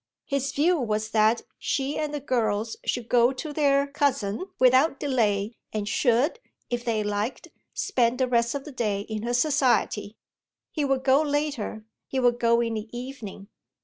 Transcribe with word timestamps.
His 0.25 0.51
view 0.51 0.79
was 0.79 1.11
that 1.11 1.43
she 1.59 1.95
and 1.99 2.11
the 2.11 2.19
girls 2.19 2.75
should 2.83 3.07
go 3.07 3.31
to 3.33 3.53
their 3.53 3.85
cousin 3.85 4.47
without 4.57 4.99
delay 4.99 5.53
and 5.71 5.87
should, 5.87 6.39
if 6.71 6.83
they 6.83 7.03
liked, 7.03 7.49
spend 7.75 8.17
the 8.17 8.27
rest 8.27 8.55
of 8.55 8.65
the 8.65 8.71
day 8.71 9.01
in 9.01 9.21
her 9.21 9.35
society. 9.35 10.17
He 10.71 10.83
would 10.83 11.03
go 11.03 11.21
later; 11.21 11.85
he 12.07 12.19
would 12.19 12.39
go 12.39 12.61
in 12.61 12.73
the 12.73 12.89
evening. 12.91 13.49